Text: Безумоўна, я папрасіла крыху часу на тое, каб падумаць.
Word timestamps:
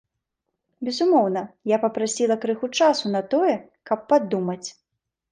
Безумоўна, 0.87 1.41
я 1.71 1.77
папрасіла 1.83 2.37
крыху 2.45 2.69
часу 2.79 3.11
на 3.17 3.21
тое, 3.35 3.53
каб 3.91 3.99
падумаць. 4.15 4.67